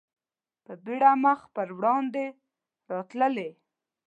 په 0.65 0.73
بېړه 0.83 1.11
مخ 1.23 1.39
په 1.53 1.61
وړاندې 1.77 2.25
راتللې. 2.91 3.49